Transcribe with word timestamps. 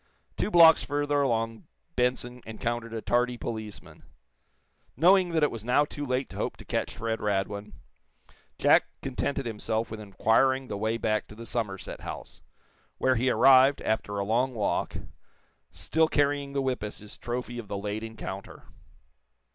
Two 0.35 0.49
blocks 0.49 0.83
further 0.83 1.21
along 1.21 1.67
Benson 1.95 2.41
encountered 2.47 2.91
a 2.91 3.03
tardy 3.03 3.37
policeman. 3.37 4.01
Knowing 4.97 5.29
that 5.29 5.43
it 5.43 5.51
was 5.51 5.63
now 5.63 5.85
too 5.85 6.03
late 6.03 6.27
to 6.29 6.37
hope 6.37 6.57
to 6.57 6.65
catch 6.65 6.97
Fred 6.97 7.19
Radwin, 7.19 7.73
Jack 8.57 8.85
contented 9.03 9.45
himself 9.45 9.91
with 9.91 9.99
inquiring 9.99 10.69
the 10.69 10.75
way 10.77 10.97
back 10.97 11.27
to 11.27 11.35
the 11.35 11.45
Somerset 11.45 12.01
House, 12.01 12.41
where 12.97 13.13
he 13.13 13.29
arrived, 13.29 13.79
after 13.83 14.17
a 14.17 14.25
long 14.25 14.55
walk, 14.55 14.95
still 15.69 16.07
carrying 16.07 16.53
the 16.53 16.63
whip 16.63 16.81
as 16.81 16.97
his 16.97 17.15
trophy 17.15 17.59
of 17.59 17.67
the 17.67 17.77
late 17.77 18.01
encounter. 18.01 18.63